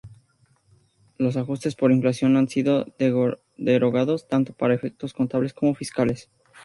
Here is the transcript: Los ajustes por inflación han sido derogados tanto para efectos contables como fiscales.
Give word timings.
Los 1.19 1.37
ajustes 1.37 1.75
por 1.75 1.91
inflación 1.91 2.35
han 2.35 2.47
sido 2.47 2.87
derogados 3.57 4.27
tanto 4.27 4.51
para 4.53 4.73
efectos 4.73 5.13
contables 5.13 5.53
como 5.53 5.75
fiscales. 5.75 6.31